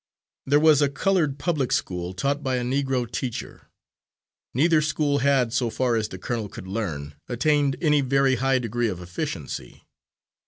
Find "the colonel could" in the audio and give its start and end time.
6.07-6.65